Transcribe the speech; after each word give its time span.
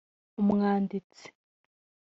umwanditsi 0.41 1.25